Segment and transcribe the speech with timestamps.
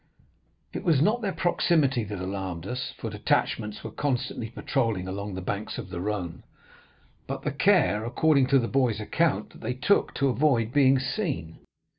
[0.73, 5.43] It was not their proximity that alarmed us, for detachments were constantly patrolling along the
[5.43, 6.41] banks of the Rhône,
[7.27, 11.59] but the care, according to the boy's account, that they took to avoid being seen.